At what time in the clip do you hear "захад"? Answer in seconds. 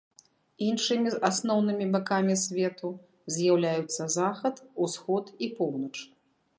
4.17-4.55